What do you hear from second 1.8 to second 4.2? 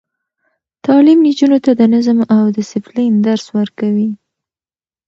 نظم او دسپلین درس ورکوي.